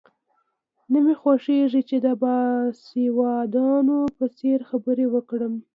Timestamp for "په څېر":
4.17-4.59